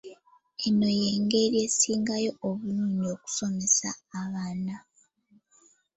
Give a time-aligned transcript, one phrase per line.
[0.65, 3.89] Eno y'engeri esingayo obulungi okusomesa
[4.21, 4.75] abaana.